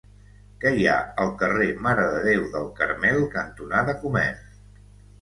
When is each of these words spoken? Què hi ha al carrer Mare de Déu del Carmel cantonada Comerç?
Què 0.63 0.71
hi 0.77 0.87
ha 0.93 0.95
al 1.25 1.29
carrer 1.43 1.69
Mare 1.89 2.07
de 2.15 2.25
Déu 2.31 2.49
del 2.57 2.67
Carmel 2.83 3.25
cantonada 3.39 3.99
Comerç? 4.05 4.53